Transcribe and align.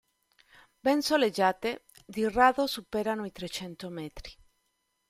Ben 0.85 0.99
soleggiate, 1.03 1.85
di 2.07 2.27
rado 2.27 2.65
superano 2.65 3.23
i 3.23 3.31
trecento 3.31 3.89
metri. 3.91 4.33